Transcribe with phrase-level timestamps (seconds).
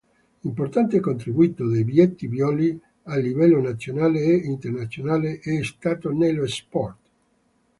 [0.49, 6.97] Importante contributo di Vietti Violi a livello nazionale e internazionale, è stato nello sport.